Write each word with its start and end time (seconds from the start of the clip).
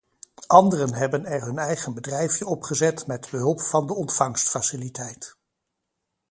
Anderen 0.47 0.93
hebben 0.93 1.25
er 1.25 1.41
hun 1.45 1.57
eigen 1.57 1.93
bedrijfje 1.93 2.45
opgezet 2.47 3.07
met 3.07 3.27
behulp 3.31 3.61
van 3.61 3.87
de 3.87 3.93
ontvangstfaciliteit. 3.93 5.37